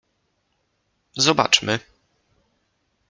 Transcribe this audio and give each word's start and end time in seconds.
Zobaczmy. 1.13 1.79